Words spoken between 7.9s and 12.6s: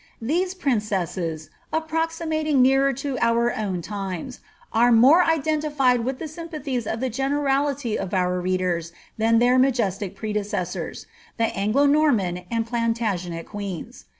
of our readers than their majestic predecessors, the Anglo Norman